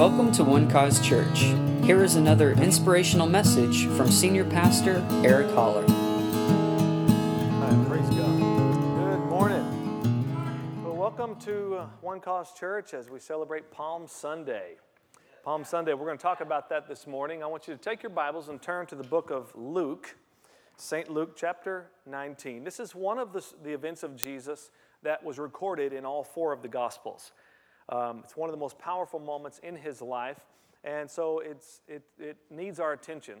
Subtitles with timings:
[0.00, 1.40] Welcome to One Cause Church.
[1.84, 5.84] Here is another inspirational message from Senior Pastor Eric Holler.
[5.86, 8.38] Hi, praise God.
[8.38, 10.82] Good morning.
[10.82, 14.76] Well, welcome to uh, One Cause Church as we celebrate Palm Sunday.
[15.44, 17.42] Palm Sunday, we're going to talk about that this morning.
[17.42, 20.16] I want you to take your Bibles and turn to the book of Luke,
[20.78, 21.10] St.
[21.10, 22.64] Luke chapter 19.
[22.64, 24.70] This is one of the, the events of Jesus
[25.02, 27.32] that was recorded in all four of the Gospels.
[27.90, 30.38] Um, it's one of the most powerful moments in his life,
[30.84, 33.38] and so it's, it, it needs our attention.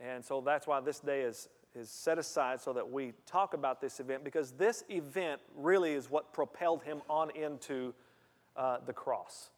[0.00, 3.80] And so that's why this day is, is set aside so that we talk about
[3.80, 7.94] this event, because this event really is what propelled him on into
[8.56, 9.50] uh, the cross.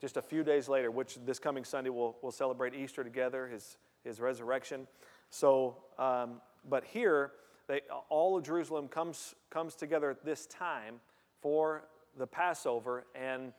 [0.00, 3.76] Just a few days later, which this coming Sunday we'll, we'll celebrate Easter together, his,
[4.04, 4.88] his resurrection.
[5.28, 7.32] So, um, but here,
[7.68, 10.96] they, all of Jerusalem comes, comes together at this time
[11.40, 11.84] for
[12.18, 13.52] the Passover, and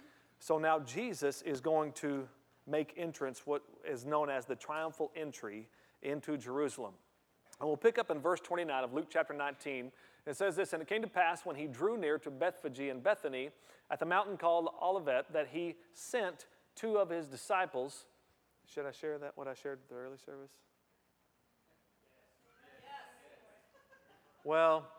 [0.44, 2.28] so now Jesus is going to
[2.68, 5.70] make entrance, what is known as the triumphal entry
[6.02, 6.92] into Jerusalem.
[7.62, 9.90] And we'll pick up in verse 29 of Luke chapter 19.
[10.28, 13.02] It says this And it came to pass when he drew near to Bethphage and
[13.02, 13.52] Bethany
[13.90, 18.04] at the mountain called Olivet that he sent two of his disciples.
[18.68, 20.52] Should I share that, what I shared at the early service?
[24.44, 24.90] Well,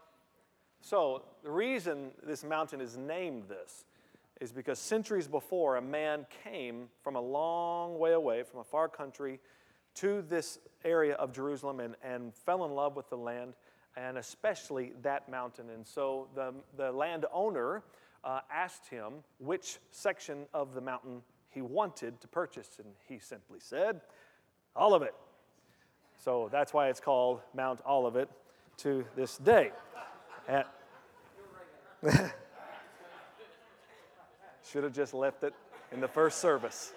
[0.81, 3.85] so the reason this mountain is named this
[4.41, 8.89] is because centuries before, a man came from a long way away, from a far
[8.89, 9.41] country,
[9.95, 13.55] to this area of Jerusalem and, and fell in love with the land,
[13.97, 15.71] and especially that mountain.
[15.71, 17.83] And so the, the landowner
[18.25, 23.61] uh, asked him which section of the mountain he wanted to purchase, and he simply
[23.61, 24.01] said,
[24.75, 25.15] All of it.
[26.25, 28.29] So that's why it's called Mount Olivet
[28.79, 29.71] to this day.
[30.49, 30.67] At,
[34.75, 35.55] Should have just left it
[35.93, 36.95] in the first service.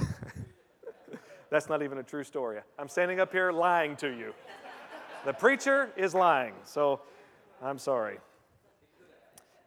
[1.50, 2.58] That's not even a true story.
[2.78, 4.32] I'm standing up here lying to you.
[5.26, 7.02] The preacher is lying, so
[7.62, 8.16] I'm sorry.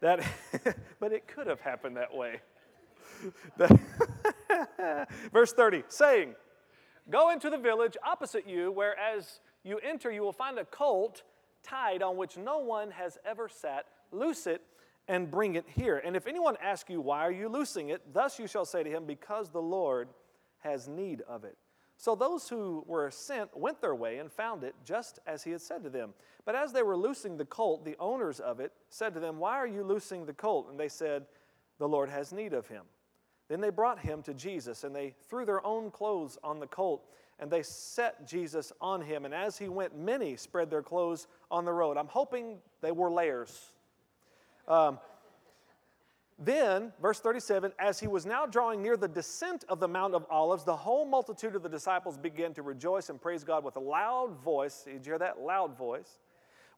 [0.01, 0.25] That,
[0.99, 2.39] but it could have happened that way.
[5.31, 6.33] Verse 30, saying,
[7.11, 11.21] Go into the village opposite you, where as you enter, you will find a colt
[11.61, 13.85] tied on which no one has ever sat.
[14.11, 14.63] Loose it
[15.09, 15.97] and bring it here.
[15.97, 18.13] And if anyone asks you, Why are you loosing it?
[18.13, 20.07] Thus you shall say to him, Because the Lord
[20.59, 21.57] has need of it.
[21.97, 25.59] So those who were sent went their way and found it just as he had
[25.59, 26.13] said to them.
[26.45, 29.55] But as they were loosing the colt, the owners of it said to them, Why
[29.57, 30.67] are you loosing the colt?
[30.69, 31.25] And they said,
[31.79, 32.83] The Lord has need of him.
[33.49, 37.09] Then they brought him to Jesus, and they threw their own clothes on the colt,
[37.39, 39.25] and they set Jesus on him.
[39.25, 41.97] And as he went, many spread their clothes on the road.
[41.97, 43.71] I'm hoping they wore layers
[44.69, 44.99] um,
[46.41, 50.25] then, verse 37, as he was now drawing near the descent of the Mount of
[50.29, 53.81] Olives, the whole multitude of the disciples began to rejoice and praise God with a
[53.81, 54.83] loud voice.
[54.83, 55.41] Did you hear that?
[55.41, 56.19] Loud voice.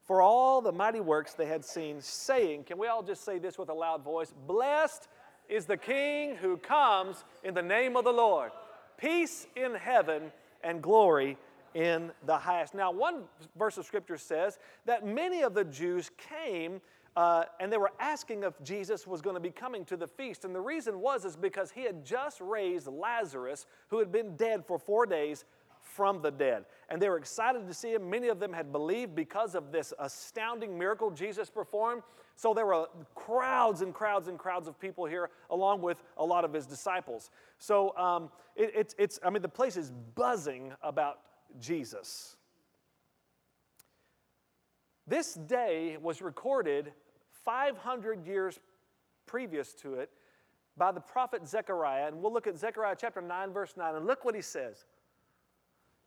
[0.01, 3.59] For all the mighty works they had seen, saying, Can we all just say this
[3.59, 4.33] with a loud voice?
[4.47, 5.07] Blessed
[5.47, 8.51] is the King who comes in the name of the Lord.
[8.97, 10.31] Peace in heaven
[10.63, 11.37] and glory
[11.75, 12.73] in the highest.
[12.73, 13.23] Now, one
[13.55, 16.81] verse of scripture says that many of the Jews came
[17.15, 20.45] uh, and they were asking if Jesus was going to be coming to the feast.
[20.45, 24.65] And the reason was is because he had just raised Lazarus, who had been dead
[24.65, 25.43] for four days,
[25.81, 26.65] from the dead.
[26.89, 28.09] And they were excited to see him.
[28.09, 32.03] Many of them had believed because of this astounding miracle Jesus performed.
[32.35, 36.45] So there were crowds and crowds and crowds of people here, along with a lot
[36.45, 37.29] of his disciples.
[37.59, 41.19] So um, it, it's, it's, I mean, the place is buzzing about
[41.59, 42.37] Jesus.
[45.07, 46.93] This day was recorded
[47.43, 48.59] 500 years
[49.25, 50.09] previous to it
[50.77, 52.07] by the prophet Zechariah.
[52.07, 54.85] And we'll look at Zechariah chapter 9, verse 9, and look what he says.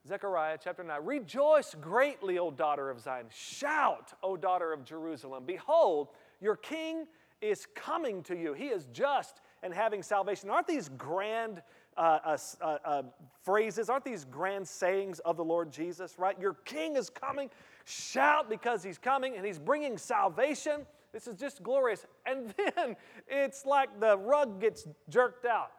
[0.06, 3.26] Zechariah chapter 9 Rejoice greatly, O daughter of Zion.
[3.30, 5.44] Shout, O daughter of Jerusalem.
[5.46, 6.08] Behold,
[6.40, 7.06] your king
[7.40, 8.52] is coming to you.
[8.52, 10.50] He is just and having salvation.
[10.50, 11.62] Aren't these grand
[11.96, 13.02] uh, uh, uh, uh
[13.42, 13.88] phrases?
[13.88, 16.38] Aren't these grand sayings of the Lord Jesus, right?
[16.38, 17.48] Your king is coming.
[17.84, 20.86] Shout because he's coming and he's bringing salvation.
[21.14, 22.04] This is just glorious.
[22.26, 22.96] And then
[23.28, 25.70] it's like the rug gets jerked out.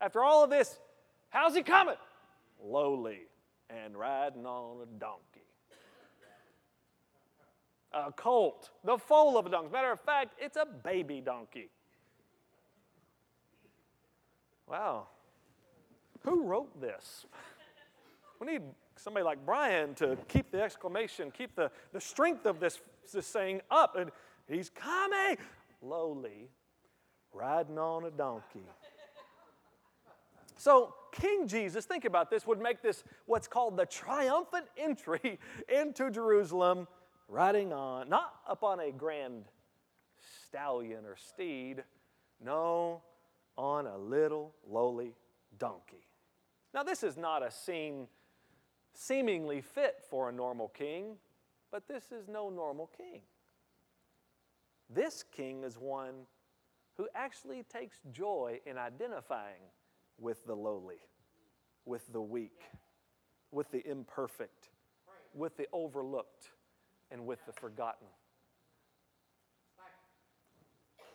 [0.00, 0.78] After all of this,
[1.30, 1.96] how's he coming?
[2.62, 3.22] Lowly
[3.68, 5.20] and riding on a donkey.
[7.92, 9.72] A colt, the foal of a donkey.
[9.72, 11.70] Matter of fact, it's a baby donkey.
[14.68, 15.08] Wow.
[16.22, 17.26] Who wrote this?
[18.40, 18.62] We need
[18.96, 22.80] somebody like Brian to keep the exclamation, keep the, the strength of this,
[23.10, 23.96] this saying up.
[23.96, 24.10] And
[24.46, 25.36] he's coming,
[25.82, 26.50] lowly,
[27.32, 28.66] riding on a donkey.
[30.56, 35.38] So, King Jesus, think about this, would make this what's called the triumphant entry
[35.68, 36.88] into Jerusalem,
[37.28, 39.44] riding on, not upon a grand
[40.46, 41.84] stallion or steed,
[42.42, 43.02] no,
[43.56, 45.14] on a little lowly
[45.58, 46.06] donkey.
[46.72, 48.08] Now, this is not a scene
[48.94, 51.16] seemingly fit for a normal king,
[51.70, 53.20] but this is no normal king.
[54.90, 56.26] This king is one
[56.96, 59.62] who actually takes joy in identifying
[60.18, 61.00] with the lowly,
[61.84, 62.62] with the weak,
[63.50, 64.70] with the imperfect,
[65.32, 66.50] with the overlooked,
[67.10, 68.06] and with the forgotten.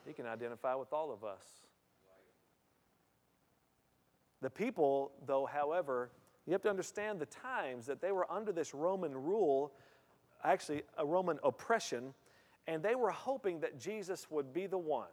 [0.06, 1.44] He can identify with all of us.
[4.42, 6.12] The people, though, however,
[6.46, 9.74] you have to understand the times that they were under this Roman rule,
[10.44, 12.14] actually, a Roman oppression,
[12.70, 15.08] and they were hoping that Jesus would be the one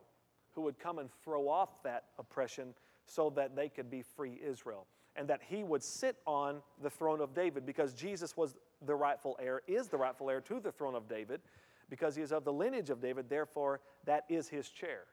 [0.53, 2.75] who would come and throw off that oppression
[3.07, 4.87] so that they could be free Israel.
[5.17, 9.39] And that he would sit on the throne of David because Jesus was the rightful
[9.41, 11.41] heir, is the rightful heir to the throne of David
[11.89, 15.05] because he is of the lineage of David, therefore, that is his chair.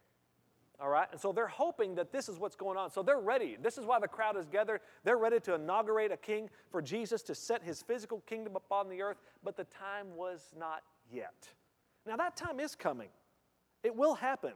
[0.82, 1.08] All right?
[1.14, 2.92] And so they're hoping that this is what's going on.
[2.92, 3.58] So they're ready.
[3.62, 4.82] This is why the crowd is gathered.
[5.06, 9.02] They're ready to inaugurate a king for Jesus to set his physical kingdom upon the
[9.02, 11.48] earth, but the time was not yet.
[12.06, 13.10] Now, that time is coming,
[13.84, 14.54] it will happen.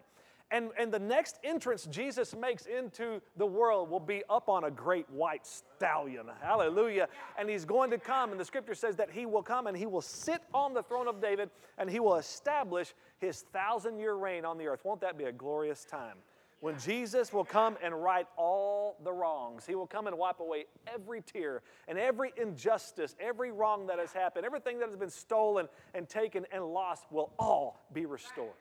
[0.49, 4.71] And, and the next entrance Jesus makes into the world will be up on a
[4.71, 6.27] great white stallion.
[6.41, 7.09] Hallelujah.
[7.37, 9.85] And he's going to come, and the scripture says that he will come and he
[9.85, 14.45] will sit on the throne of David and he will establish his thousand year reign
[14.45, 14.85] on the earth.
[14.85, 16.15] Won't that be a glorious time?
[16.59, 20.65] When Jesus will come and right all the wrongs, He will come and wipe away
[20.91, 25.67] every tear and every injustice, every wrong that has happened, everything that has been stolen
[25.93, 28.55] and taken and lost will all be restored.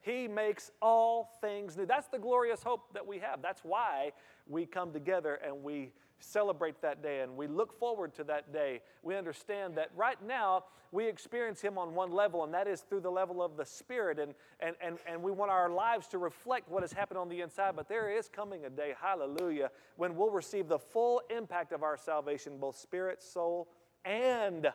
[0.00, 1.84] He makes all things new.
[1.84, 3.42] That's the glorious hope that we have.
[3.42, 4.12] That's why
[4.46, 8.80] we come together and we celebrate that day and we look forward to that day.
[9.02, 13.00] We understand that right now we experience Him on one level, and that is through
[13.00, 14.18] the level of the Spirit.
[14.18, 17.42] And, and, and, and we want our lives to reflect what has happened on the
[17.42, 17.76] inside.
[17.76, 21.96] But there is coming a day, hallelujah, when we'll receive the full impact of our
[21.96, 23.68] salvation, both spirit, soul,
[24.04, 24.72] and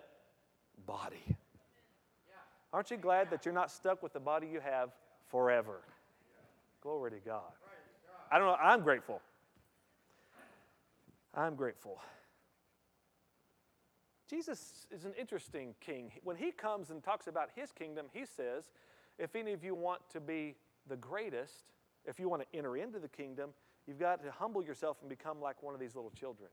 [0.86, 1.36] body.
[2.72, 4.90] Aren't you glad that you're not stuck with the body you have
[5.30, 5.82] forever.
[6.82, 7.42] Glory to God.
[8.32, 9.22] I don't know, I'm grateful.
[11.34, 12.02] I'm grateful.
[14.30, 16.12] Jesus is an interesting king.
[16.24, 18.64] When he comes and talks about his kingdom, he says,
[19.20, 20.56] if any of you want to be
[20.88, 21.74] the greatest,
[22.06, 23.52] if you want to enter into the kingdom,
[23.88, 26.50] you've got to humble yourself and become like one of these little children.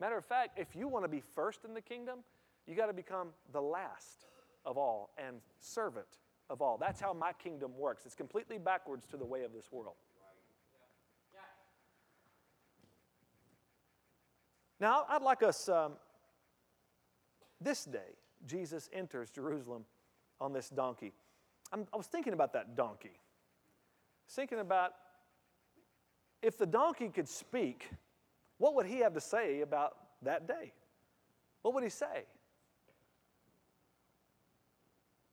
[0.00, 2.20] Matter of fact, if you want to be first in the kingdom,
[2.66, 4.26] you got to become the last
[4.64, 6.06] of all and servant
[6.48, 6.78] of all.
[6.78, 8.04] That's how my kingdom works.
[8.06, 9.96] It's completely backwards to the way of this world.
[14.80, 15.92] Now, I'd like us, um,
[17.60, 18.16] this day,
[18.46, 19.84] Jesus enters Jerusalem
[20.40, 21.12] on this donkey.
[21.70, 23.20] I'm, i was thinking about that donkey.
[24.30, 24.92] Thinking about
[26.42, 27.90] if the donkey could speak,
[28.56, 30.72] what would he have to say about that day?
[31.60, 32.24] What would he say?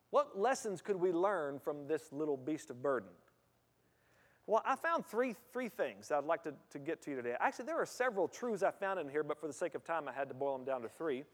[0.10, 3.10] What lessons could we learn from this little beast of burden?
[4.48, 7.36] Well, I found three, three things that I'd like to, to get to you today.
[7.38, 10.08] Actually, there are several truths I found in here, but for the sake of time,
[10.08, 11.26] I had to boil them down to three.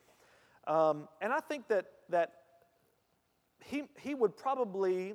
[0.66, 2.34] Um, and I think that, that
[3.64, 5.14] he, he would probably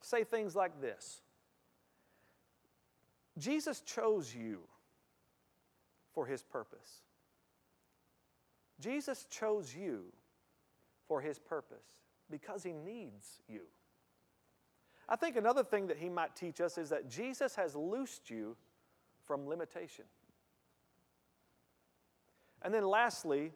[0.00, 1.20] say things like this
[3.36, 4.60] Jesus chose you
[6.12, 7.00] for his purpose.
[8.80, 10.04] Jesus chose you
[11.08, 11.84] for his purpose
[12.30, 13.62] because he needs you.
[15.08, 18.56] I think another thing that he might teach us is that Jesus has loosed you
[19.26, 20.04] from limitation.
[22.62, 23.52] And then lastly,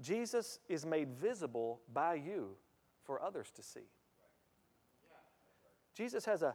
[0.00, 2.56] Jesus is made visible by you
[3.04, 3.88] for others to see.
[5.94, 6.54] Jesus has a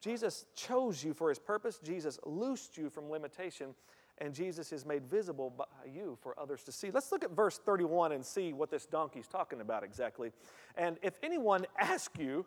[0.00, 1.78] Jesus chose you for his purpose.
[1.82, 3.74] Jesus loosed you from limitation
[4.18, 6.90] and Jesus is made visible by you for others to see.
[6.90, 10.32] Let's look at verse 31 and see what this donkey's talking about exactly.
[10.76, 12.46] And if anyone asks you,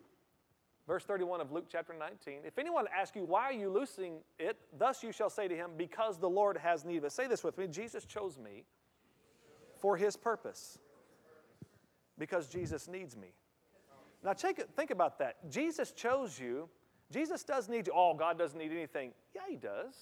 [0.89, 4.57] verse 31 of Luke chapter 19, if anyone asks you, why are you loosing it?
[4.75, 7.11] Thus you shall say to him, because the Lord has need of it.
[7.11, 8.65] Say this with me Jesus chose me
[9.77, 10.79] for his purpose,
[12.17, 13.29] because Jesus needs me.
[14.23, 15.49] Now, check it, think about that.
[15.49, 16.67] Jesus chose you.
[17.11, 17.93] Jesus does need you.
[17.95, 19.11] Oh, God doesn't need anything.
[19.33, 19.93] Yeah, He does.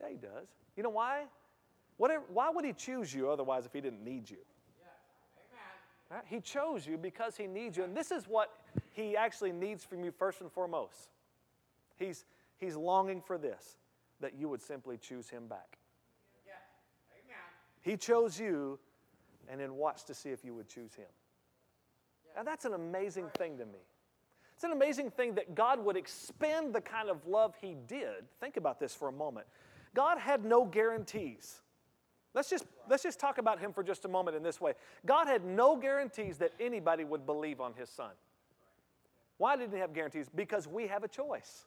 [0.00, 0.46] Yeah, He does.
[0.76, 1.24] You know why?
[1.96, 4.36] Whatever, why would he choose you otherwise if he didn't need you?
[6.10, 6.22] Right?
[6.26, 7.82] He chose you because he needs you.
[7.82, 8.52] And this is what
[8.96, 11.10] he actually needs from you first and foremost.
[11.96, 12.24] He's,
[12.56, 13.76] He's longing for this
[14.20, 15.76] that you would simply choose Him back.
[17.82, 18.78] He chose you
[19.48, 21.06] and then watch to see if you would choose Him.
[22.34, 23.78] Now, that's an amazing thing to me.
[24.54, 28.24] It's an amazing thing that God would expend the kind of love He did.
[28.40, 29.46] Think about this for a moment.
[29.94, 31.60] God had no guarantees.
[32.32, 34.72] Let's just, let's just talk about Him for just a moment in this way.
[35.04, 38.12] God had no guarantees that anybody would believe on His Son.
[39.38, 40.28] Why didn't He have guarantees?
[40.34, 41.66] Because we have a choice.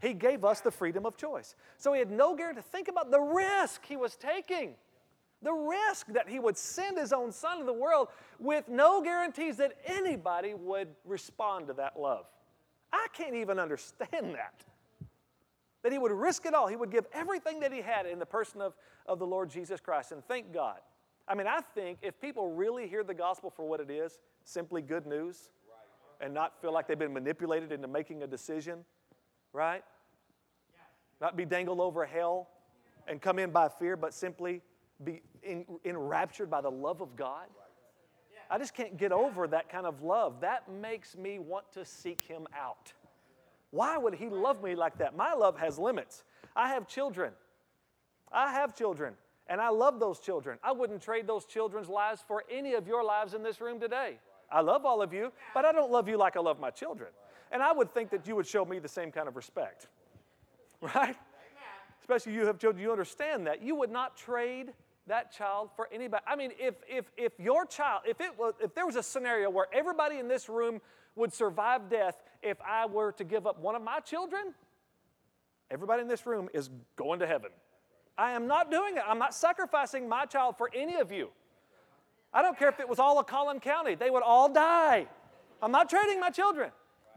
[0.00, 1.54] He gave us the freedom of choice.
[1.76, 2.62] So He had no guarantee.
[2.62, 4.74] Think about the risk He was taking.
[5.42, 9.56] The risk that he would send his own son to the world with no guarantees
[9.56, 12.26] that anybody would respond to that love.
[12.92, 14.64] I can't even understand that.
[15.82, 16.68] That he would risk it all.
[16.68, 18.74] He would give everything that he had in the person of,
[19.06, 20.12] of the Lord Jesus Christ.
[20.12, 20.78] And thank God.
[21.26, 24.80] I mean, I think if people really hear the gospel for what it is, simply
[24.80, 25.50] good news,
[26.22, 28.84] and not feel like they've been manipulated into making a decision,
[29.52, 29.82] right?
[31.20, 32.48] Not be dangled over hell
[33.08, 34.62] and come in by fear, but simply
[35.04, 37.46] be in, enraptured by the love of God.
[38.48, 40.40] I just can't get over that kind of love.
[40.40, 42.92] That makes me want to seek Him out.
[43.70, 45.16] Why would He love me like that?
[45.16, 46.24] My love has limits.
[46.54, 47.32] I have children.
[48.30, 49.14] I have children,
[49.46, 50.58] and I love those children.
[50.62, 54.18] I wouldn't trade those children's lives for any of your lives in this room today.
[54.52, 57.10] I love all of you, but I don't love you like I love my children.
[57.50, 59.88] And I would think that you would show me the same kind of respect,
[60.80, 61.16] right?
[62.00, 63.62] Especially you have children, you understand that.
[63.62, 64.72] You would not trade
[65.06, 66.22] that child for anybody.
[66.26, 69.50] I mean, if, if, if your child, if, it was, if there was a scenario
[69.50, 70.80] where everybody in this room
[71.16, 74.54] would survive death if I were to give up one of my children,
[75.70, 77.50] everybody in this room is going to heaven.
[78.16, 79.02] I am not doing it.
[79.06, 81.30] I'm not sacrificing my child for any of you.
[82.32, 85.06] I don't care if it was all of Collin County, they would all die.
[85.60, 86.70] I'm not trading my children.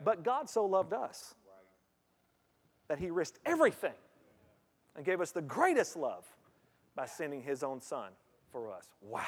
[0.04, 1.36] But God so loved us
[2.90, 3.94] that He risked everything
[4.96, 6.26] and gave us the greatest love
[6.96, 8.12] by sending his own son
[8.52, 8.90] for us.
[9.02, 9.22] Wow.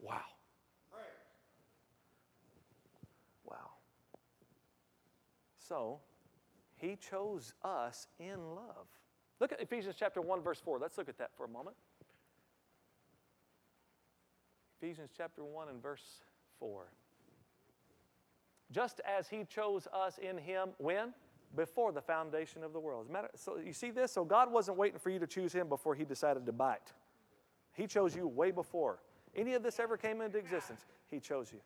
[0.00, 0.20] Wow.
[3.44, 3.56] Wow.
[5.58, 6.00] So,
[6.76, 8.86] he chose us in love.
[9.40, 10.78] Look at Ephesians chapter 1 verse 4.
[10.78, 11.76] Let's look at that for a moment.
[14.80, 16.22] Ephesians chapter 1 and verse
[16.60, 16.84] 4.
[18.70, 21.14] Just as he chose us in him when?
[21.56, 23.10] before the foundation of the world.
[23.10, 24.12] Matter, so you see this?
[24.12, 26.92] So God wasn't waiting for you to choose Him before He decided to bite.
[27.72, 28.98] He chose you way before
[29.36, 30.84] any of this ever came into existence.
[31.06, 31.60] He chose you.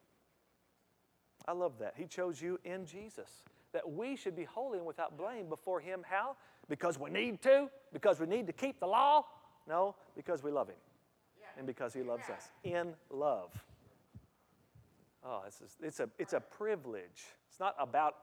[1.49, 1.95] I love that.
[1.97, 3.29] He chose you in Jesus.
[3.73, 6.05] That we should be holy and without blame before Him.
[6.09, 6.37] How?
[6.69, 7.69] Because we need to?
[7.93, 9.25] Because we need to keep the law?
[9.67, 10.77] No, because we love Him.
[11.59, 12.51] And because He loves us.
[12.65, 13.51] In love.
[15.25, 17.27] Oh, it's a, it's a, it's a privilege.
[17.49, 18.17] It's not about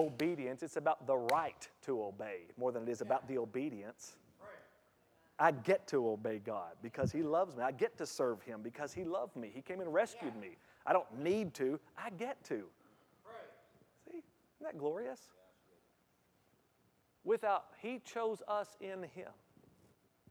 [0.00, 4.16] obedience, it's about the right to obey more than it is about the obedience.
[5.38, 7.64] I get to obey God because He loves me.
[7.64, 9.50] I get to serve Him because He loved me.
[9.52, 10.56] He came and rescued me.
[10.86, 12.62] I don't need to, I get to.
[14.04, 14.22] See, isn't
[14.62, 15.20] that glorious?
[17.24, 19.30] Without, He chose us in Him.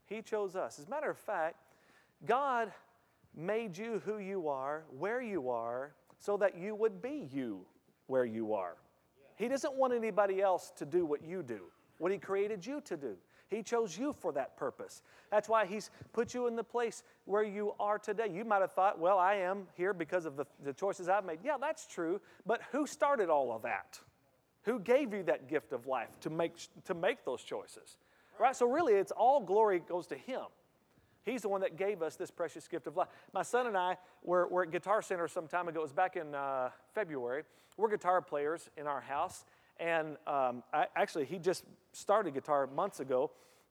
[0.06, 0.78] He chose us.
[0.78, 1.56] As a matter of fact,
[2.26, 2.72] God
[3.34, 7.64] made you who you are, where you are, so that you would be you
[8.06, 8.76] where you are.
[9.36, 11.62] He doesn't want anybody else to do what you do,
[11.98, 13.16] what He created you to do.
[13.48, 15.02] He chose you for that purpose.
[15.30, 18.28] That's why He's put you in the place where you are today.
[18.32, 21.40] You might have thought, well, I am here because of the, the choices I've made.
[21.44, 22.20] Yeah, that's true.
[22.46, 23.98] But who started all of that?
[24.62, 27.96] Who gave you that gift of life to make, to make those choices?
[28.38, 28.54] Right?
[28.54, 30.42] So, really, it's all glory goes to Him.
[31.24, 33.08] He's the one that gave us this precious gift of life.
[33.32, 35.80] My son and I were, were at Guitar Center some time ago.
[35.80, 37.44] It was back in uh, February.
[37.76, 39.44] We're guitar players in our house.
[39.78, 43.30] And um, I, actually, he just started guitar months ago.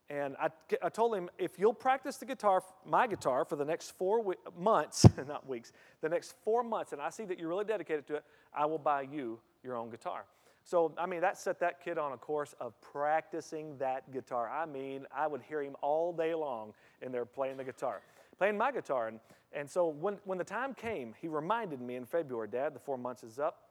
[0.10, 0.50] And I,
[0.82, 4.36] I told him, if you'll practice the guitar, my guitar, for the next four we-
[4.60, 8.16] months, not weeks, the next four months, and I see that you're really dedicated to
[8.16, 10.26] it, I will buy you your own guitar.
[10.64, 14.50] So, I mean, that set that kid on a course of practicing that guitar.
[14.50, 18.02] I mean, I would hear him all day long in there playing the guitar,
[18.38, 19.08] playing my guitar.
[19.08, 19.20] And,
[19.54, 22.98] and so when, when the time came, he reminded me in February, Dad, the four
[22.98, 23.70] months is up.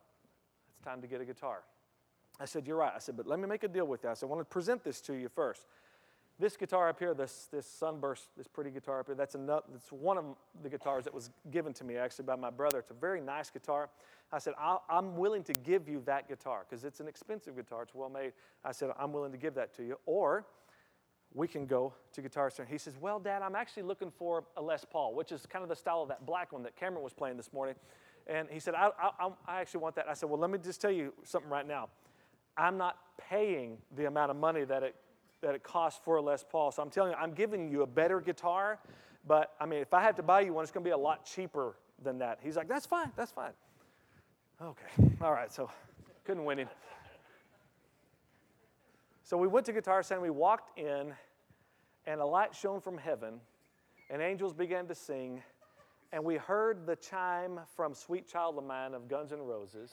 [0.69, 1.63] It's time to get a guitar.
[2.41, 2.93] I said, You're right.
[2.95, 4.11] I said, But let me make a deal with you.
[4.11, 5.67] I said, I want to present this to you first.
[6.39, 9.93] This guitar up here, this, this sunburst, this pretty guitar up here, that's, another, that's
[9.93, 10.25] one of
[10.63, 12.79] the guitars that was given to me actually by my brother.
[12.79, 13.91] It's a very nice guitar.
[14.33, 14.55] I said,
[14.89, 17.83] I'm willing to give you that guitar because it's an expensive guitar.
[17.83, 18.33] It's well made.
[18.65, 19.99] I said, I'm willing to give that to you.
[20.07, 20.47] Or
[21.35, 22.69] we can go to Guitar Center.
[22.71, 25.69] He says, Well, Dad, I'm actually looking for a Les Paul, which is kind of
[25.69, 27.75] the style of that black one that Cameron was playing this morning.
[28.27, 30.09] And he said, I, I, I actually want that.
[30.09, 31.89] I said, Well, let me just tell you something right now.
[32.57, 34.97] I'm not paying the amount of money that it,
[35.41, 36.73] that it costs for a Les Paul.
[36.73, 38.79] So I'm telling you, I'm giving you a better guitar,
[39.27, 40.99] but I mean, if I have to buy you one, it's going to be a
[40.99, 42.39] lot cheaper than that.
[42.43, 43.53] He's like, that's fine, that's fine.
[44.63, 45.71] Okay, all right, so
[46.25, 46.69] couldn't win him.
[49.23, 51.15] So we went to Guitar Center, we walked in,
[52.05, 53.41] and a light shone from heaven,
[54.11, 55.43] and angels began to sing,
[56.13, 59.93] and we heard the chime from Sweet Child of Mine of Guns N' Roses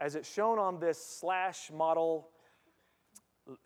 [0.00, 2.28] as it's shown on this Slash model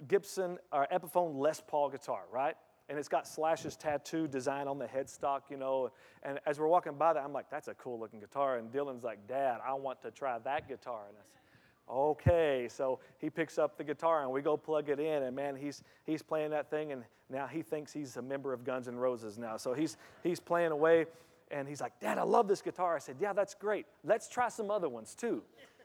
[0.09, 2.57] Gibson or Epiphone Les Paul guitar, right?
[2.93, 5.91] And it's got Slash's tattoo design on the headstock, you know.
[6.23, 8.59] And as we're walking by that, I'm like, that's a cool looking guitar.
[8.59, 11.01] And Dylan's like, Dad, I want to try that guitar.
[11.09, 12.69] And I said, okay.
[12.71, 15.23] So he picks up the guitar and we go plug it in.
[15.23, 16.93] And man, he's, he's playing that thing.
[16.93, 19.57] And now he thinks he's a member of Guns N' Roses now.
[19.57, 21.07] So he's, he's playing away.
[21.51, 22.95] And he's like, Dad, I love this guitar.
[22.95, 23.87] I said, Yeah, that's great.
[24.05, 25.43] Let's try some other ones too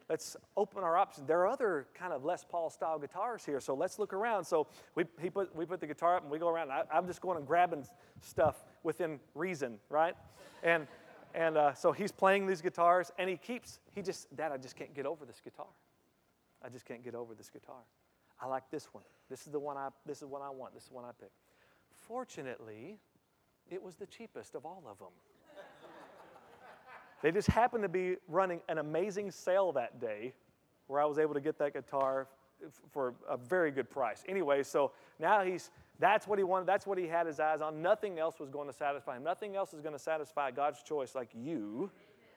[0.09, 1.27] let's open our options.
[1.27, 4.45] There are other kind of Les Paul style guitars here, so let's look around.
[4.45, 6.71] So we, he put, we put the guitar up and we go around.
[6.71, 7.85] I, am just going and grabbing
[8.21, 10.15] stuff within reason, right?
[10.63, 10.87] And,
[11.33, 14.75] and uh, so he's playing these guitars and he keeps, he just, Dad, I just
[14.75, 15.67] can't get over this guitar.
[16.63, 17.83] I just can't get over this guitar.
[18.41, 19.03] I like this one.
[19.29, 20.73] This is the one I, this is what I want.
[20.73, 21.31] This is the one I pick.
[22.07, 22.97] Fortunately,
[23.69, 25.07] it was the cheapest of all of them.
[27.21, 30.33] They just happened to be running an amazing sale that day
[30.87, 32.27] where I was able to get that guitar
[32.91, 34.23] for a very good price.
[34.27, 35.69] Anyway, so now he's
[35.99, 37.81] that's what he wanted, that's what he had his eyes on.
[37.81, 39.23] Nothing else was going to satisfy him.
[39.23, 41.89] Nothing else is going to satisfy God's choice like you,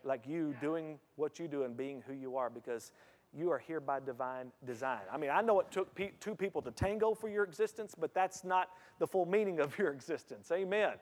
[0.02, 2.92] like you doing what you do and being who you are because
[3.36, 5.00] you are here by divine design.
[5.12, 8.14] I mean, I know it took pe- two people to tango for your existence, but
[8.14, 10.50] that's not the full meaning of your existence.
[10.50, 10.94] Amen.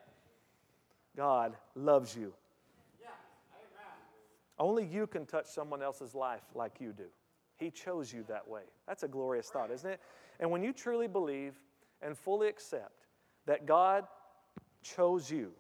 [1.16, 2.34] God loves you.
[4.58, 7.06] Only you can touch someone else's life like you do.
[7.56, 8.62] He chose you that way.
[8.86, 10.00] That's a glorious thought, isn't it?
[10.40, 11.54] And when you truly believe
[12.02, 13.06] and fully accept
[13.46, 14.04] that God
[14.82, 15.52] chose you,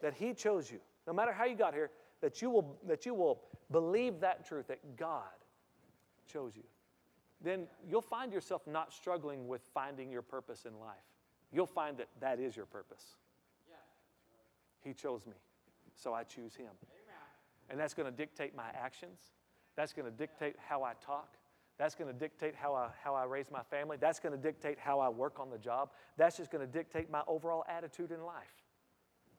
[0.00, 3.14] that He chose you, no matter how you got here, that you will, that you
[3.14, 5.22] will believe that truth, that God
[6.26, 6.64] chose you,
[7.42, 10.96] then you'll find yourself not struggling with finding your purpose in life.
[11.52, 13.16] You'll find that that is your purpose.
[14.80, 15.34] He chose me,
[15.94, 16.72] so I choose Him.
[17.70, 19.18] And that's going to dictate my actions.
[19.76, 21.36] That's going to dictate how I talk.
[21.78, 23.96] That's going to dictate how I, how I raise my family.
[24.00, 25.90] That's going to dictate how I work on the job.
[26.16, 28.62] That's just going to dictate my overall attitude in life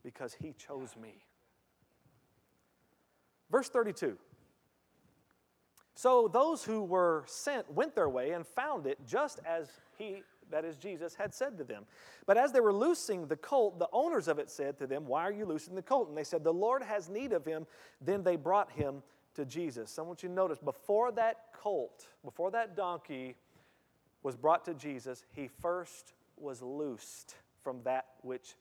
[0.02, 1.24] because He chose me.
[3.50, 4.18] Verse 32.
[5.94, 10.64] So those who were sent went their way and found it just as He that
[10.64, 11.84] is Jesus, had said to them.
[12.26, 15.22] But as they were loosing the colt, the owners of it said to them, Why
[15.22, 16.08] are you loosing the colt?
[16.08, 17.66] And they said, The Lord has need of him.
[18.00, 19.02] Then they brought him
[19.34, 19.90] to Jesus.
[19.90, 23.36] So I want you to notice before that colt, before that donkey
[24.22, 28.54] was brought to Jesus, he first was loosed from that which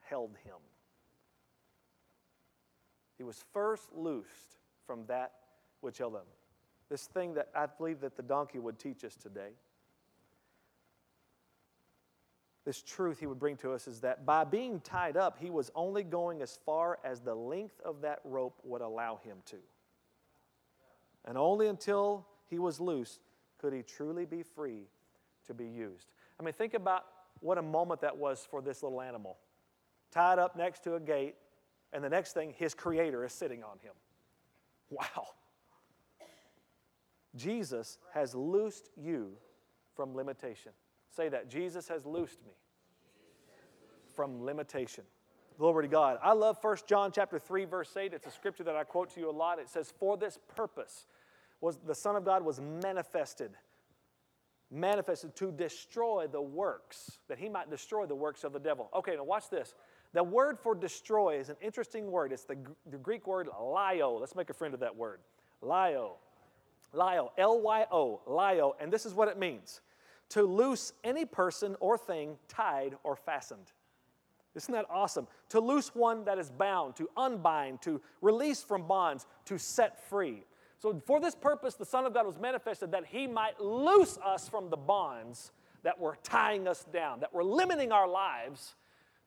[0.00, 0.56] held him.
[3.16, 5.32] He was first loosed from that
[5.80, 6.20] which held him.
[6.88, 9.50] This thing that I believe that the donkey would teach us today
[12.70, 15.72] this truth he would bring to us is that by being tied up, he was
[15.74, 19.56] only going as far as the length of that rope would allow him to.
[21.24, 23.18] And only until he was loose
[23.58, 24.84] could he truly be free
[25.48, 26.12] to be used.
[26.38, 27.06] I mean, think about
[27.40, 29.36] what a moment that was for this little animal.
[30.12, 31.34] Tied up next to a gate,
[31.92, 33.94] and the next thing, his creator is sitting on him.
[34.90, 35.26] Wow.
[37.34, 39.32] Jesus has loosed you
[39.96, 40.70] from limitation.
[41.14, 41.48] Say that.
[41.48, 42.52] Jesus has loosed me
[44.14, 45.04] from limitation.
[45.58, 46.18] Glory to God.
[46.22, 48.14] I love 1 John chapter 3 verse 8.
[48.14, 49.58] It's a scripture that I quote to you a lot.
[49.58, 51.06] It says for this purpose
[51.60, 53.50] was the son of God was manifested
[54.70, 58.88] manifested to destroy the works that he might destroy the works of the devil.
[58.94, 59.74] Okay, now watch this.
[60.12, 62.32] The word for destroy is an interesting word.
[62.32, 62.56] It's the,
[62.90, 64.18] the Greek word lyo.
[64.18, 65.20] Let's make a friend of that word.
[65.62, 66.12] Lyo.
[66.92, 67.32] Lyo.
[67.36, 68.20] L Y O.
[68.26, 68.74] Lyo.
[68.80, 69.80] And this is what it means
[70.30, 73.72] to loose any person or thing tied or fastened.
[74.54, 75.28] Isn't that awesome?
[75.50, 80.44] To loose one that is bound, to unbind, to release from bonds, to set free.
[80.78, 84.48] So, for this purpose, the Son of God was manifested that He might loose us
[84.48, 88.74] from the bonds that were tying us down, that were limiting our lives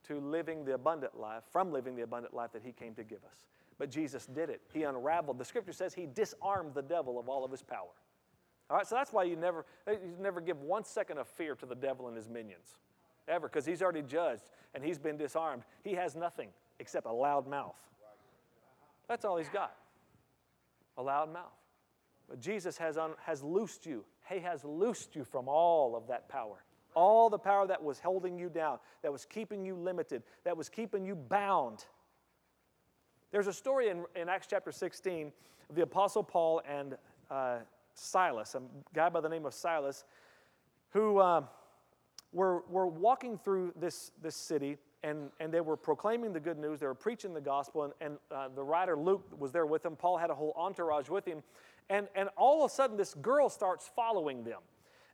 [0.07, 3.23] to living the abundant life, from living the abundant life that He came to give
[3.23, 3.45] us.
[3.77, 4.61] But Jesus did it.
[4.73, 5.37] He unraveled.
[5.37, 7.91] The scripture says He disarmed the devil of all of his power.
[8.69, 11.65] All right, so that's why you never, you never give one second of fear to
[11.65, 12.75] the devil and his minions,
[13.27, 15.63] ever, because he's already judged and he's been disarmed.
[15.83, 16.49] He has nothing
[16.79, 17.75] except a loud mouth.
[19.07, 19.75] That's all he's got
[20.97, 21.51] a loud mouth.
[22.29, 24.05] But Jesus has, un, has loosed you.
[24.29, 26.63] He has loosed you from all of that power.
[26.95, 30.69] All the power that was holding you down, that was keeping you limited, that was
[30.69, 31.85] keeping you bound.
[33.31, 35.31] There's a story in, in Acts chapter 16
[35.69, 36.95] of the Apostle Paul and
[37.31, 37.57] uh,
[37.93, 38.61] Silas, a
[38.93, 40.03] guy by the name of Silas,
[40.89, 41.43] who uh,
[42.31, 46.79] were, were walking through this, this city and, and they were proclaiming the good news.
[46.79, 49.95] They were preaching the gospel, and, and uh, the writer Luke was there with them.
[49.95, 51.43] Paul had a whole entourage with him.
[51.89, 54.61] And, and all of a sudden, this girl starts following them.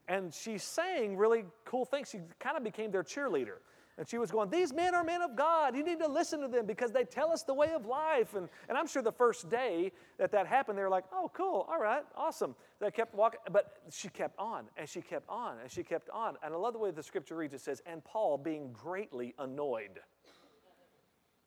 [0.07, 2.09] And she's saying really cool things.
[2.09, 3.57] She kind of became their cheerleader.
[3.99, 5.75] And she was going, These men are men of God.
[5.75, 8.33] You need to listen to them because they tell us the way of life.
[8.33, 11.67] And, and I'm sure the first day that that happened, they were like, Oh, cool.
[11.69, 12.03] All right.
[12.15, 12.55] Awesome.
[12.79, 13.41] They kept walking.
[13.51, 16.37] But she kept on and she kept on and she kept on.
[16.41, 19.99] And I love the way the scripture reads it says, And Paul, being greatly annoyed,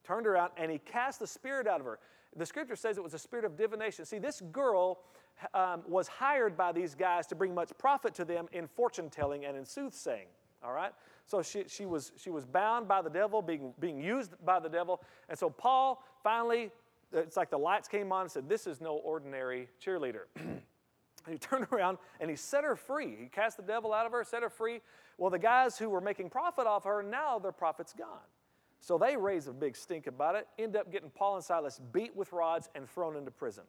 [0.05, 2.01] turned around and he cast the spirit out of her.
[2.37, 4.05] The scripture says it was a spirit of divination.
[4.05, 4.99] See, this girl
[5.55, 9.47] um, was hired by these guys to bring much profit to them in fortune telling
[9.47, 10.27] and in soothsaying.
[10.65, 10.93] All right?
[11.27, 14.69] So she, she, was, she was bound by the devil, being, being used by the
[14.69, 15.03] devil.
[15.29, 16.71] And so Paul finally,
[17.13, 20.25] it's like the lights came on and said, This is no ordinary cheerleader.
[21.29, 23.17] he turned around and he set her free.
[23.19, 24.81] He cast the devil out of her, set her free.
[25.19, 28.27] Well, the guys who were making profit off her, now their profit's gone.
[28.81, 32.17] So they raise a big stink about it, end up getting Paul and Silas beat
[32.17, 33.63] with rods and thrown into prison.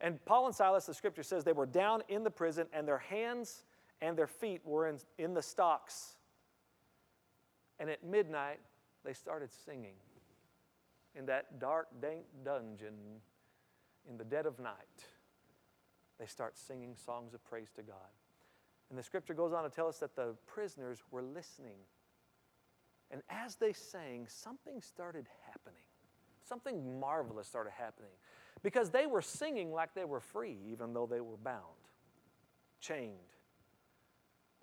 [0.00, 2.98] And Paul and Silas, the scripture says, they were down in the prison and their
[2.98, 3.64] hands
[4.00, 6.16] and their feet were in, in the stocks.
[7.80, 8.60] And at midnight,
[9.04, 9.96] they started singing
[11.16, 12.94] in that dark, dank dungeon
[14.08, 15.06] in the dead of night.
[16.20, 17.96] They start singing songs of praise to God.
[18.90, 21.78] And the scripture goes on to tell us that the prisoners were listening
[23.10, 25.82] and as they sang, something started happening.
[26.42, 28.10] Something marvelous started happening
[28.62, 31.62] because they were singing like they were free, even though they were bound,
[32.80, 33.14] chained.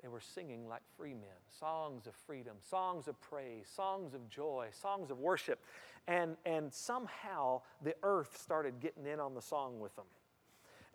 [0.01, 4.67] They were singing like free men, songs of freedom, songs of praise, songs of joy,
[4.71, 5.59] songs of worship.
[6.07, 10.05] And, and somehow the earth started getting in on the song with them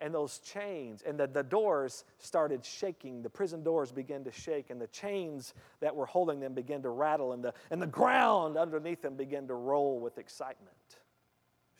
[0.03, 3.21] and those chains, and the, the doors started shaking.
[3.21, 6.89] The prison doors began to shake, and the chains that were holding them began to
[6.89, 10.75] rattle, and the, and the ground underneath them began to roll with excitement.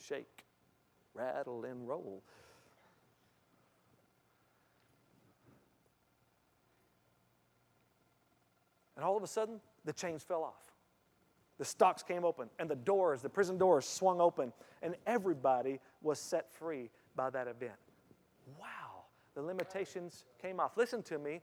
[0.07, 0.45] Shake,
[1.13, 2.23] rattle, and roll.
[9.04, 10.72] And all of a sudden, the chains fell off.
[11.58, 16.20] The stocks came open, and the doors, the prison doors, swung open, and everybody was
[16.20, 17.76] set free by that event
[18.58, 19.04] wow,
[19.36, 20.78] the limitations came off.
[20.78, 21.42] Listen to me.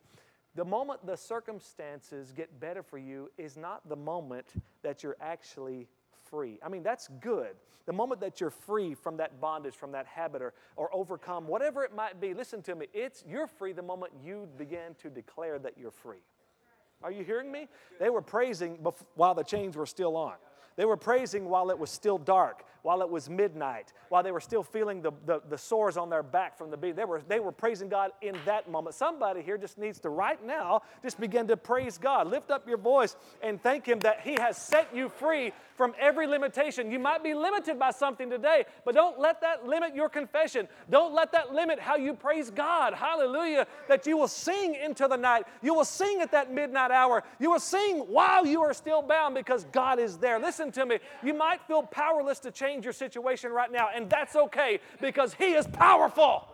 [0.55, 5.87] The moment the circumstances get better for you is not the moment that you're actually
[6.31, 6.59] free.
[6.65, 7.57] I mean, that's good.
[7.85, 11.85] The moment that you're free from that bondage, from that habit, or, or overcome, whatever
[11.85, 12.87] it might be, listen to me.
[12.95, 16.23] It's you're free the moment you begin to declare that you're free.
[17.03, 17.69] Are you hearing me?
[17.99, 18.79] They were praising
[19.15, 20.35] while the chains were still on.
[20.77, 24.41] They were praising while it was still dark while it was midnight, while they were
[24.41, 26.97] still feeling the, the, the sores on their back from the beat.
[26.97, 28.95] They were, they were praising God in that moment.
[28.95, 32.29] Somebody here just needs to, right now, just begin to praise God.
[32.29, 36.27] Lift up your voice and thank Him that He has set you free from every
[36.27, 36.91] limitation.
[36.91, 40.69] You might be limited by something today, but don't let that limit your confession.
[40.91, 42.93] Don't let that limit how you praise God.
[42.93, 43.67] Hallelujah.
[43.89, 45.45] That you will sing into the night.
[45.63, 47.25] You will sing at that midnight hour.
[47.39, 50.39] You will sing while you are still bound because God is there.
[50.39, 50.99] Listen to me.
[51.25, 55.55] You might feel powerless to change your situation right now, and that's okay because He
[55.55, 56.47] is powerful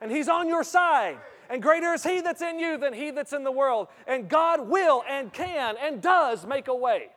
[0.00, 1.18] and He's on your side.
[1.50, 3.88] And greater is He that's in you than He that's in the world.
[4.06, 7.08] And God will and can and does make a way.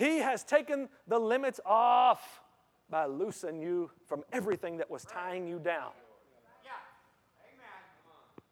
[0.00, 2.40] He has taken the limits off
[2.88, 5.90] by loosing you from everything that was tying you down.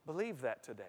[0.04, 0.84] Believe that today.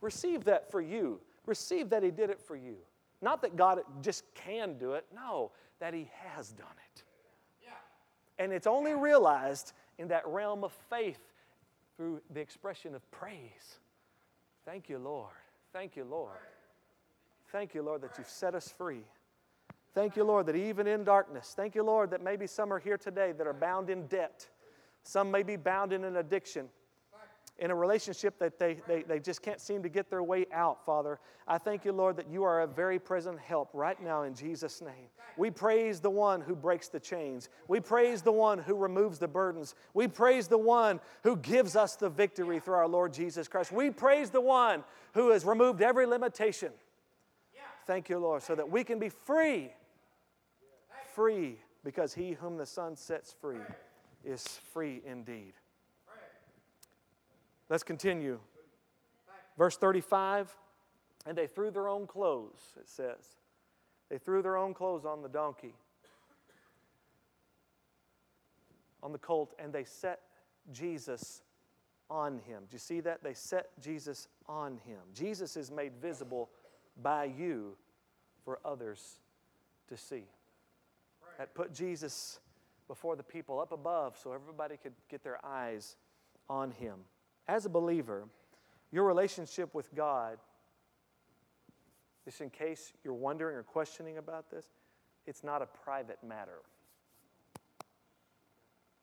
[0.00, 1.20] Receive that for you.
[1.44, 2.76] Receive that He did it for you.
[3.20, 7.02] Not that God just can do it, no, that He has done it.
[8.38, 11.20] And it's only realized in that realm of faith
[11.98, 13.80] through the expression of praise.
[14.64, 15.34] Thank you, Lord.
[15.74, 16.30] Thank you, Lord.
[17.52, 19.02] Thank you, Lord, that you've set us free.
[19.94, 22.98] Thank you, Lord, that even in darkness, thank you, Lord, that maybe some are here
[22.98, 24.46] today that are bound in debt.
[25.02, 26.68] Some may be bound in an addiction
[27.58, 30.84] in a relationship that they, they, they just can't seem to get their way out,
[30.84, 31.18] Father.
[31.46, 34.80] I thank you, Lord, that you are a very present help right now in Jesus'
[34.80, 35.08] name.
[35.36, 37.48] We praise the one who breaks the chains.
[37.66, 39.74] We praise the one who removes the burdens.
[39.92, 43.72] We praise the one who gives us the victory through our Lord Jesus Christ.
[43.72, 46.72] We praise the one who has removed every limitation.
[47.88, 49.70] Thank you, Lord, so that we can be free.
[51.14, 53.64] Free because he whom the Son sets free
[54.22, 55.54] is free indeed.
[57.70, 58.40] Let's continue.
[59.56, 60.54] Verse 35
[61.24, 63.38] And they threw their own clothes, it says.
[64.10, 65.72] They threw their own clothes on the donkey,
[69.02, 70.20] on the colt, and they set
[70.72, 71.40] Jesus
[72.10, 72.64] on him.
[72.68, 73.22] Do you see that?
[73.22, 74.98] They set Jesus on him.
[75.14, 76.50] Jesus is made visible
[77.02, 77.76] by you
[78.44, 79.18] for others
[79.88, 80.24] to see.
[81.38, 82.40] That put Jesus
[82.88, 85.96] before the people up above so everybody could get their eyes
[86.48, 86.96] on him.
[87.46, 88.24] As a believer,
[88.90, 90.38] your relationship with God,
[92.24, 94.66] just in case you're wondering or questioning about this,
[95.26, 96.60] it's not a private matter.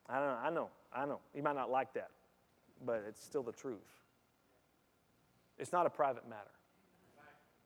[0.09, 1.19] I don't know, I know, I know.
[1.33, 2.09] You might not like that,
[2.85, 3.79] but it's still the truth.
[5.57, 6.51] It's not a private matter.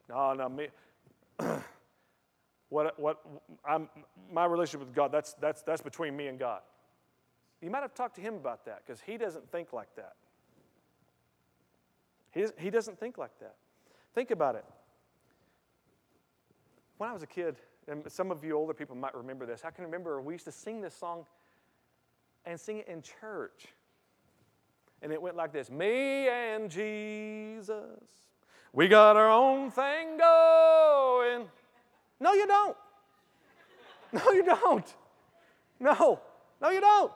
[0.09, 0.67] No, no, me.
[2.69, 3.21] what, what,
[3.63, 3.87] I'm,
[4.31, 6.61] my relationship with God, that's, that's, that's between me and God.
[7.61, 10.13] You might have talked to him about that because he doesn't think like that.
[12.31, 13.55] He, he doesn't think like that.
[14.15, 14.65] Think about it.
[16.97, 19.71] When I was a kid, and some of you older people might remember this, I
[19.71, 21.25] can remember we used to sing this song
[22.45, 23.67] and sing it in church.
[25.01, 27.99] And it went like this Me and Jesus,
[28.73, 31.47] we got our own thing going.
[32.19, 32.77] No, you don't.
[34.11, 34.95] No, you don't.
[35.79, 36.19] No,
[36.61, 37.11] no, you don't.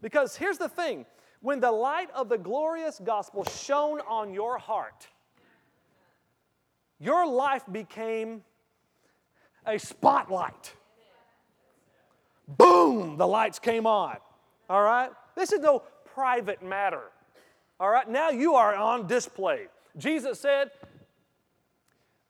[0.00, 1.04] Because here's the thing
[1.40, 5.08] when the light of the glorious gospel shone on your heart,
[6.98, 8.42] your life became
[9.66, 10.72] a spotlight.
[12.48, 14.16] Boom, the lights came on.
[14.70, 15.10] All right?
[15.34, 15.82] This is no
[16.14, 17.02] private matter.
[17.80, 18.08] All right?
[18.08, 19.66] Now you are on display.
[19.96, 20.70] Jesus said,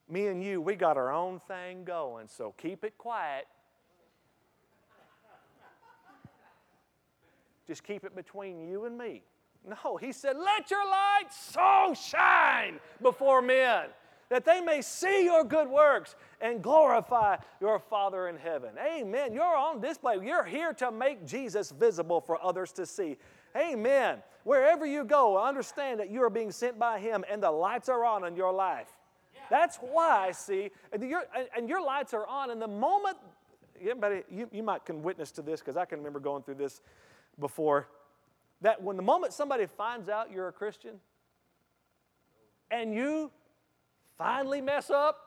[0.08, 3.46] Me and you, we got our own thing going, so keep it quiet.
[7.66, 9.22] Just keep it between you and me.
[9.66, 13.86] No, he said, Let your light so shine before men
[14.32, 18.70] that they may see your good works and glorify your Father in heaven.
[18.78, 19.34] Amen.
[19.34, 20.16] You're on display.
[20.22, 23.18] You're here to make Jesus visible for others to see.
[23.56, 24.22] Amen.
[24.44, 28.04] Wherever you go, understand that you are being sent by Him and the lights are
[28.04, 28.88] on in your life.
[29.50, 31.24] That's why, see, and your,
[31.56, 33.18] and your lights are on, and the moment,
[33.80, 36.80] anybody, you, you might can witness to this because I can remember going through this
[37.38, 37.88] before,
[38.62, 40.92] that when the moment somebody finds out you're a Christian
[42.70, 43.30] and you
[44.16, 45.18] finally mess up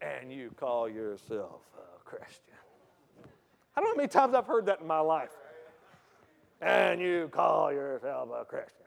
[0.00, 2.54] and you call yourself a Christian.
[3.76, 5.30] I don't know how many times I've heard that in my life.
[6.64, 8.86] And you call yourself a Christian.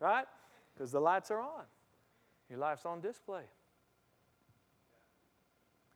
[0.00, 0.24] Right?
[0.74, 1.64] Because the lights are on.
[2.48, 3.42] Your life's on display.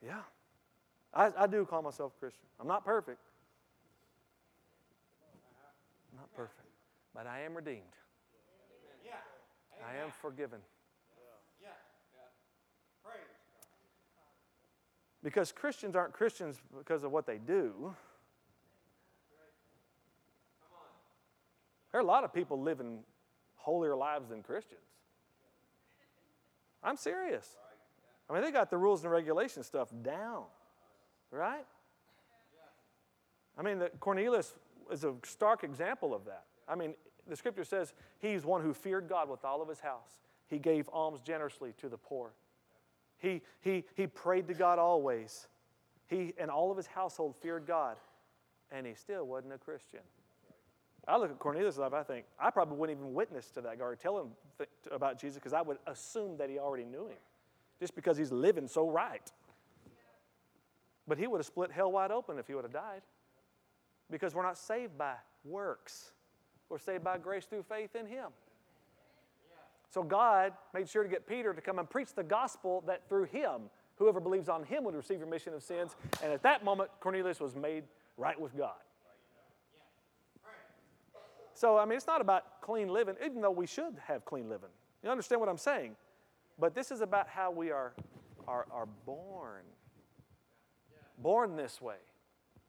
[0.05, 0.20] Yeah.
[1.14, 2.44] I, I do call myself Christian.
[2.61, 3.20] I'm not perfect.
[6.12, 6.68] I'm not perfect.
[7.14, 7.81] But I am redeemed.
[9.83, 10.59] I am forgiven.
[15.22, 17.94] Because Christians aren't Christians because of what they do.
[21.92, 23.00] There are a lot of people living
[23.57, 24.81] holier lives than Christians.
[26.83, 27.57] I'm serious.
[28.28, 30.44] I mean, they got the rules and regulation stuff down,
[31.31, 31.64] right?
[33.59, 34.55] I mean, the, Cornelius
[34.90, 36.44] is a stark example of that.
[36.66, 36.94] I mean,
[37.28, 40.20] the scripture says he's one who feared God with all of his house.
[40.48, 42.33] He gave alms generously to the poor.
[43.18, 45.46] He, he, he prayed to God always.
[46.09, 47.96] He and all of his household feared God,
[48.70, 50.00] and he still wasn't a Christian.
[51.09, 53.85] I look at Cornelius' life, I think, I probably wouldn't even witness to that guy
[53.85, 57.19] or tell him th- about Jesus because I would assume that he already knew him
[57.81, 59.31] just because he's living so right.
[61.09, 63.03] But he would have split hell wide open if he would have died
[64.11, 66.12] because we're not saved by works.
[66.69, 68.29] We're saved by grace through faith in Him.
[69.91, 73.25] So God made sure to get Peter to come and preach the gospel that through
[73.25, 73.62] him,
[73.97, 75.97] whoever believes on him would receive remission of sins.
[76.23, 77.85] And at that moment, Cornelius was made
[78.17, 78.79] right with God.
[81.62, 84.70] So, I mean, it's not about clean living, even though we should have clean living.
[85.05, 85.94] You understand what I'm saying?
[86.59, 87.92] But this is about how we are,
[88.48, 89.62] are, are born.
[91.18, 91.98] Born this way.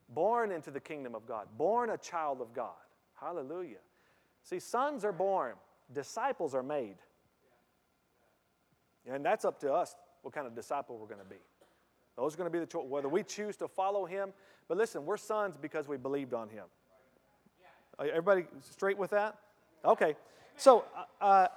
[0.09, 1.47] Born into the kingdom of God.
[1.57, 2.75] Born a child of God.
[3.19, 3.81] Hallelujah.
[4.43, 5.55] See, sons are born,
[5.91, 6.97] disciples are made.
[9.11, 11.41] And that's up to us what kind of disciple we're going to be.
[12.15, 14.33] Those are going to be the choice, whether we choose to follow him.
[14.67, 16.65] But listen, we're sons because we believed on him.
[18.09, 19.37] Everybody straight with that?
[19.85, 20.15] Okay.
[20.55, 21.47] So, uh, uh,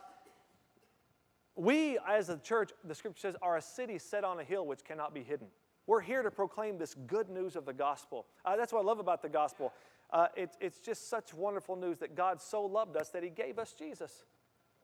[1.56, 4.84] we as a church, the scripture says, are a city set on a hill which
[4.84, 5.46] cannot be hidden.
[5.86, 8.26] We're here to proclaim this good news of the gospel.
[8.44, 9.72] Uh, that's what I love about the gospel.
[10.10, 13.58] Uh, it, it's just such wonderful news that God so loved us that He gave
[13.58, 14.24] us Jesus.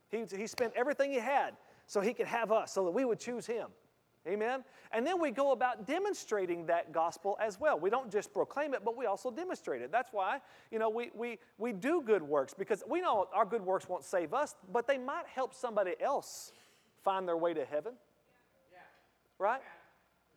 [0.08, 3.18] He, he spent everything He had so He could have us, so that we would
[3.18, 3.68] choose Him.
[4.26, 4.62] Amen?
[4.92, 7.78] And then we go about demonstrating that gospel as well.
[7.78, 9.90] We don't just proclaim it, but we also demonstrate it.
[9.90, 13.62] That's why, you know, we, we, we do good works because we know our good
[13.62, 16.52] works won't save us, but they might help somebody else
[17.02, 17.94] find their way to heaven.
[19.38, 19.62] Right?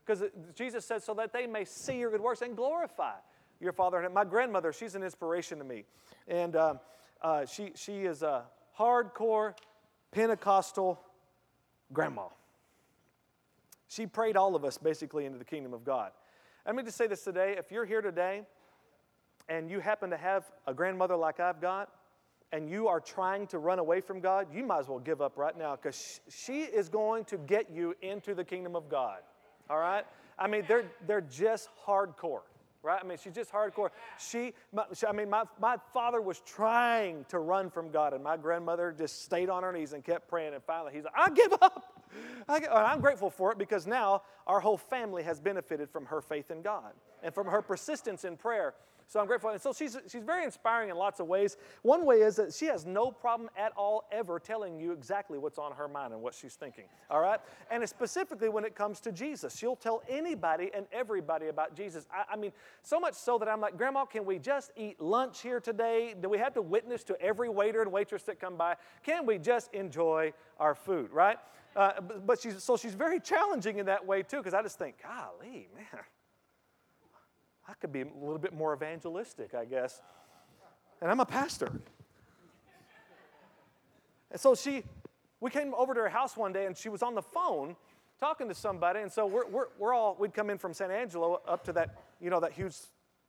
[0.04, 0.24] Because
[0.56, 3.14] Jesus said, so that they may see your good works and glorify
[3.60, 4.02] your Father.
[4.02, 5.84] And my grandmother, she's an inspiration to me.
[6.28, 6.76] And uh,
[7.22, 8.46] uh, she, she is a
[8.80, 9.54] hardcore
[10.12, 11.00] Pentecostal
[11.94, 12.28] grandma.
[13.96, 16.12] She prayed all of us basically into the kingdom of God.
[16.66, 17.56] Let me just say this today.
[17.58, 18.42] If you're here today
[19.48, 21.90] and you happen to have a grandmother like I've got,
[22.52, 25.38] and you are trying to run away from God, you might as well give up
[25.38, 29.20] right now because she is going to get you into the kingdom of God.
[29.70, 30.06] All right?
[30.38, 32.42] I mean, they're, they're just hardcore,
[32.84, 33.00] right?
[33.02, 33.90] I mean, she's just hardcore.
[34.20, 38.36] She, my, I mean, my, my father was trying to run from God, and my
[38.36, 40.54] grandmother just stayed on her knees and kept praying.
[40.54, 41.95] And finally, he's like, I give up.
[42.48, 46.52] I, am grateful for it because now our whole family has benefited from her faith
[46.52, 48.74] in God and from her persistence in prayer.
[49.08, 49.52] So I'm grateful.
[49.52, 51.58] And so she's, she's very inspiring in lots of ways.
[51.84, 55.60] One way is that she has no problem at all ever telling you exactly what's
[55.60, 56.86] on her mind and what she's thinking.
[57.10, 57.40] All right?
[57.70, 62.08] And specifically when it comes to Jesus, she'll tell anybody and everybody about Jesus.
[62.12, 65.42] I, I mean, so much so that I'm like, Grandma, can we just eat lunch
[65.42, 66.16] here today?
[66.20, 68.76] Do we have to witness to every waiter and waitress that come by?
[69.04, 71.38] Can we just enjoy our food, right?
[71.76, 74.96] Uh, but she's, so she's very challenging in that way too, because I just think,
[75.04, 76.04] golly, man,
[77.68, 80.02] I could be a little bit more evangelistic, I guess.
[81.02, 81.72] And I'm a pastor.
[84.32, 84.84] And so she,
[85.42, 87.76] we came over to her house one day and she was on the phone
[88.20, 89.02] talking to somebody.
[89.02, 92.02] And so we're, we're, we're all, we'd come in from San Angelo up to that,
[92.22, 92.76] you know, that huge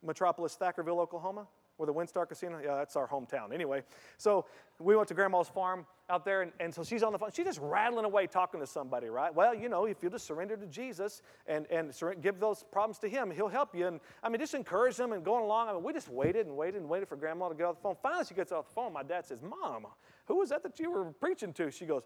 [0.05, 3.53] metropolis, Thackerville, Oklahoma where the WinStar Casino, yeah, that's our hometown.
[3.53, 3.83] Anyway,
[4.17, 4.47] so
[4.79, 7.31] we went to Grandma's farm out there, and, and so she's on the phone.
[7.33, 9.35] She's just rattling away talking to somebody, right?
[9.35, 13.09] Well, you know, if you just surrender to Jesus and, and give those problems to
[13.09, 13.87] Him, He'll help you.
[13.87, 15.69] And I mean, just encourage them and going along.
[15.69, 17.83] I mean, we just waited and waited and waited for Grandma to get off the
[17.83, 17.97] phone.
[18.03, 18.93] Finally, she gets off the phone.
[18.93, 19.87] My dad says, Mom,
[20.27, 21.71] who was that that you were preaching to?
[21.71, 22.03] She goes,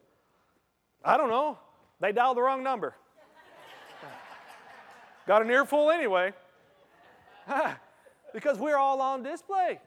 [1.04, 1.58] I don't know.
[2.00, 2.94] They dialed the wrong number.
[5.26, 6.32] Got an earful anyway.
[8.32, 9.80] because we're all on display.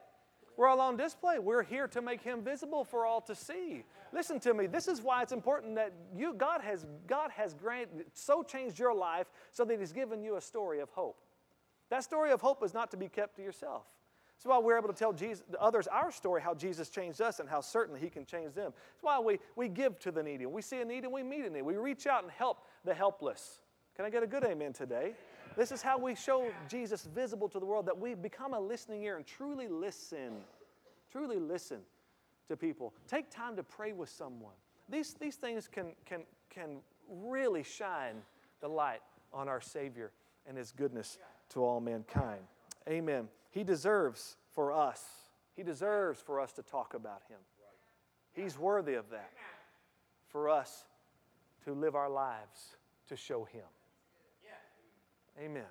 [0.56, 1.39] We're all on display.
[1.39, 3.84] We're here to make him visible for all to see.
[4.12, 4.67] Listen to me.
[4.67, 8.93] This is why it's important that you God has God has granted so changed your
[8.93, 11.19] life so that he's given you a story of hope.
[11.89, 13.84] That story of hope is not to be kept to yourself.
[14.36, 17.47] That's why we're able to tell Jesus, others our story, how Jesus changed us and
[17.47, 18.73] how certainly He can change them.
[18.75, 20.45] That's why we, we give to the needy.
[20.45, 21.62] We see a need and we meet a need.
[21.62, 23.60] We reach out and help the helpless.
[23.95, 25.13] Can I get a good amen today?
[25.56, 29.04] This is how we show Jesus visible to the world, that we become a listening
[29.04, 30.34] ear and truly listen.
[31.12, 31.80] Truly listen
[32.48, 32.94] to people.
[33.08, 34.54] Take time to pray with someone.
[34.89, 38.16] These, these things can, can, can really shine
[38.62, 40.12] the light on our Savior
[40.48, 41.18] and His goodness
[41.50, 42.42] to all mankind.
[42.88, 43.28] Amen.
[43.52, 45.04] He deserves for us,
[45.56, 47.39] He deserves for us to talk about Him.
[48.34, 49.32] He's worthy of that.
[50.28, 50.86] For us
[51.66, 52.76] to live our lives
[53.08, 53.62] to show Him.
[55.39, 55.63] Amen.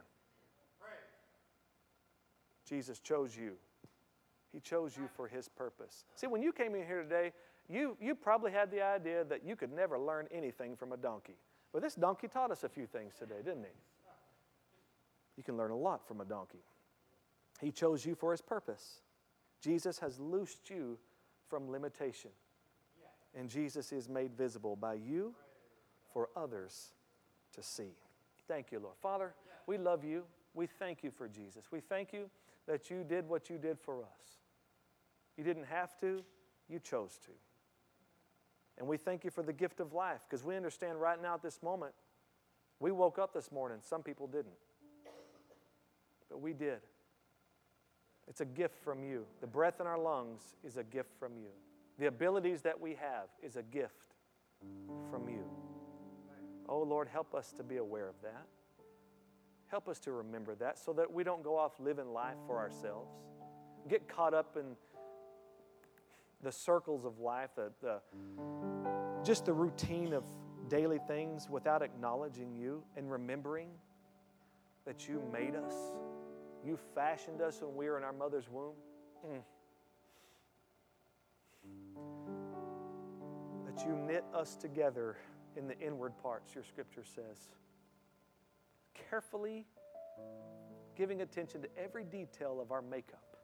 [2.69, 3.55] Jesus chose you.
[4.53, 6.05] He chose you for His purpose.
[6.15, 7.33] See, when you came in here today,
[7.69, 11.37] you, you probably had the idea that you could never learn anything from a donkey.
[11.73, 13.71] But this donkey taught us a few things today, didn't he?
[15.37, 16.63] You can learn a lot from a donkey.
[17.61, 19.01] He chose you for His purpose.
[19.61, 20.99] Jesus has loosed you
[21.49, 22.31] from limitation.
[23.35, 25.35] And Jesus is made visible by you
[26.13, 26.93] for others
[27.55, 27.95] to see.
[28.49, 28.97] Thank you, Lord.
[29.01, 29.35] Father,
[29.67, 30.25] we love you.
[30.55, 31.67] We thank you for Jesus.
[31.71, 32.29] We thank you
[32.67, 34.41] that you did what you did for us.
[35.37, 36.23] You didn't have to,
[36.69, 37.31] you chose to.
[38.79, 41.43] And we thank you for the gift of life because we understand right now at
[41.43, 41.93] this moment,
[42.81, 43.79] we woke up this morning.
[43.81, 44.55] Some people didn't.
[46.29, 46.81] But we did.
[48.29, 49.27] It's a gift from you.
[49.41, 51.51] The breath in our lungs is a gift from you.
[51.99, 54.15] The abilities that we have is a gift
[55.11, 55.45] from you.
[56.69, 58.47] Oh, Lord, help us to be aware of that.
[59.69, 63.11] Help us to remember that so that we don't go off living life for ourselves.
[63.89, 64.77] Get caught up in
[66.43, 68.01] the circles of life, the, the,
[69.25, 70.25] just the routine of
[70.69, 73.69] daily things without acknowledging you and remembering
[74.85, 75.75] that you made us.
[76.65, 78.75] You fashioned us when we were in our mother's womb.
[79.27, 79.43] Mm.
[83.67, 85.17] That you knit us together
[85.57, 87.49] in the inward parts, your scripture says
[89.11, 89.67] carefully
[90.97, 93.37] giving attention to every detail of our makeup.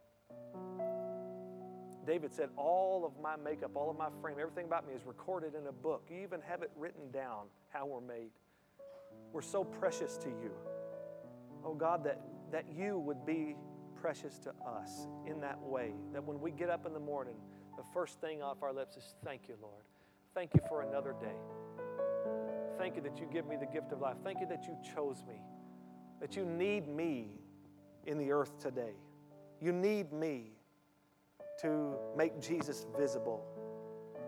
[2.06, 5.54] David said, All of my makeup, all of my frame, everything about me is recorded
[5.54, 6.06] in a book.
[6.10, 8.30] You even have it written down how we're made.
[9.32, 10.50] We're so precious to you.
[11.64, 13.56] Oh God, that, that you would be
[14.00, 15.92] precious to us in that way.
[16.12, 17.36] That when we get up in the morning,
[17.76, 19.84] the first thing off our lips is, Thank you, Lord.
[20.34, 21.36] Thank you for another day.
[22.78, 24.16] Thank you that you give me the gift of life.
[24.22, 25.40] Thank you that you chose me,
[26.20, 27.32] that you need me
[28.06, 28.94] in the earth today.
[29.60, 30.52] You need me
[31.60, 33.44] to make Jesus visible.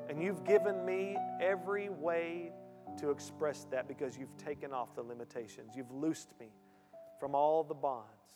[0.08, 2.50] And you've given me every way
[2.98, 5.74] to express that because you've taken off the limitations.
[5.76, 6.48] You've loosed me
[7.20, 8.34] from all the bonds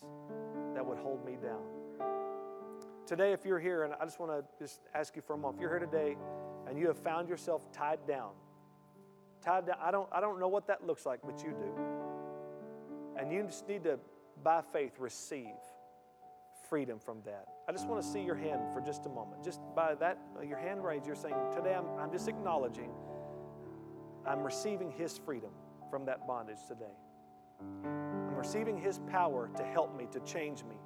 [0.75, 1.63] that would hold me down.
[3.05, 5.57] Today, if you're here, and I just want to just ask you for a moment,
[5.57, 6.17] if you're here today
[6.69, 8.31] and you have found yourself tied down,
[9.45, 11.73] tied down, I don't, I don't know what that looks like, but you do.
[13.19, 13.99] And you just need to,
[14.43, 15.55] by faith, receive
[16.69, 17.47] freedom from that.
[17.69, 19.45] I just want to see your hand for just a moment.
[19.45, 22.91] Just by that, your hand raised, you're saying, Today I'm, I'm just acknowledging
[24.27, 25.51] I'm receiving His freedom
[25.91, 26.93] from that bondage today.
[27.85, 30.77] I'm receiving His power to help me, to change me,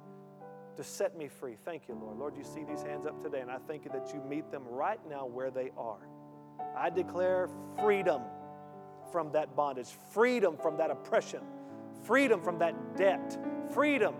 [0.75, 1.55] to set me free.
[1.63, 2.17] Thank you, Lord.
[2.17, 4.63] Lord, you see these hands up today, and I thank you that you meet them
[4.67, 6.07] right now where they are.
[6.77, 7.49] I declare
[7.79, 8.21] freedom
[9.11, 11.41] from that bondage, freedom from that oppression,
[12.03, 13.37] freedom from that debt,
[13.73, 14.15] freedom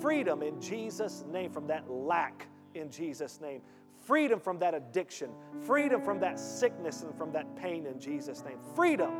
[0.00, 3.60] freedom in Jesus' name from that lack in Jesus' name.
[4.06, 5.30] Freedom from that addiction,
[5.62, 8.58] freedom from that sickness and from that pain in Jesus' name.
[8.74, 9.12] Freedom.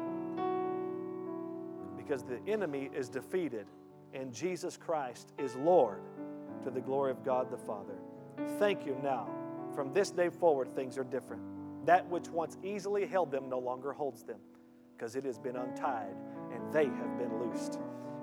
[1.97, 3.67] Because the enemy is defeated
[4.15, 6.01] and Jesus Christ is Lord
[6.65, 7.95] to the glory of God the Father.
[8.59, 9.29] Thank you now.
[9.75, 11.43] From this day forward, things are different.
[11.87, 14.39] That which once easily held them no longer holds them
[15.01, 16.15] because it has been untied
[16.53, 17.81] and they have been loosed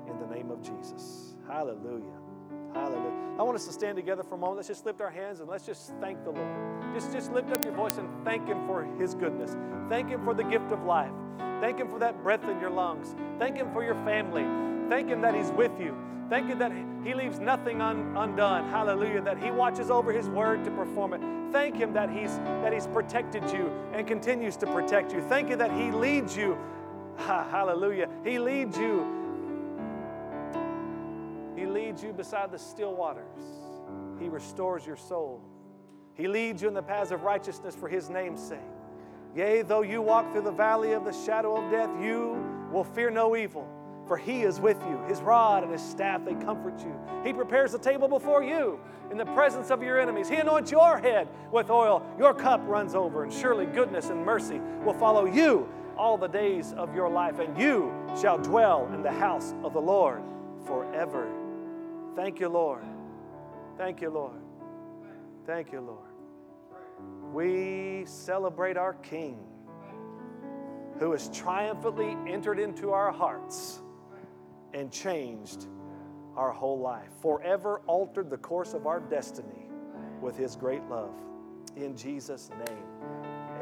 [0.07, 1.33] in the name of Jesus.
[1.47, 2.19] Hallelujah.
[2.71, 3.35] Hallelujah.
[3.39, 4.57] I want us to stand together for a moment.
[4.57, 6.93] Let's just lift our hands and let's just thank the Lord.
[6.93, 9.57] Just, just lift up your voice and thank Him for His goodness.
[9.89, 11.11] Thank Him for the gift of life.
[11.61, 13.15] Thank Him for that breath in your lungs.
[13.39, 14.66] Thank Him for your family.
[14.89, 15.95] Thank Him that He's with you.
[16.29, 16.71] Thank Him that
[17.03, 18.69] He leaves nothing un, undone.
[18.69, 19.21] Hallelujah.
[19.21, 21.21] That He watches over His word to perform it.
[21.51, 25.21] Thank Him that He's that He's protected you and continues to protect you.
[25.21, 26.57] Thank you that He leads you.
[27.17, 28.09] hallelujah.
[28.23, 29.17] He leads you
[31.57, 33.41] he leads you beside the still waters.
[34.19, 35.41] He restores your soul.
[36.13, 38.59] He leads you in the paths of righteousness for His name's sake.
[39.35, 43.09] Yea, though you walk through the valley of the shadow of death, you will fear
[43.09, 43.67] no evil,
[44.07, 44.99] for He is with you.
[45.07, 46.95] His rod and His staff, they comfort you.
[47.23, 48.79] He prepares a table before you
[49.11, 50.29] in the presence of your enemies.
[50.29, 52.05] He anoints your head with oil.
[52.17, 56.73] Your cup runs over, and surely goodness and mercy will follow you all the days
[56.73, 60.21] of your life, and you shall dwell in the house of the Lord
[60.65, 61.27] forever
[62.17, 62.83] Thank you, Lord.
[63.77, 64.41] Thank you, Lord.
[65.45, 66.09] Thank you, Lord.
[67.31, 69.37] We celebrate our King
[70.97, 73.83] who has triumphantly entered into our hearts
[74.73, 75.67] and changed
[76.35, 79.67] our whole life, forever altered the course of our destiny
[80.21, 81.13] with his great love.
[81.75, 82.83] In Jesus' name,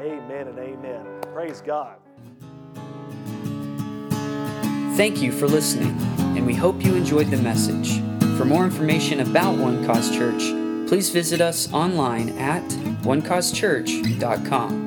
[0.00, 1.06] amen and amen.
[1.32, 1.96] Praise God.
[4.96, 5.94] Thank you for listening,
[6.36, 8.00] and we hope you enjoyed the message.
[8.38, 10.40] For more information about One Cause Church,
[10.88, 12.66] please visit us online at
[13.02, 14.85] onecausechurch.com.